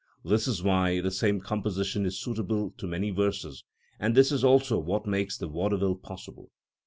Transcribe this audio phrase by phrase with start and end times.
[0.25, 3.63] This is why the same composition is suitable to many verses;
[3.99, 6.49] and this is also what makes the vaudeville possible.